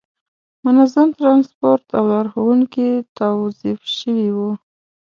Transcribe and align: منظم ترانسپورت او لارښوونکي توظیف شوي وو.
منظم 0.65 1.07
ترانسپورت 1.19 1.85
او 1.97 2.03
لارښوونکي 2.11 2.89
توظیف 3.19 3.79
شوي 3.99 4.29
وو. 4.35 4.51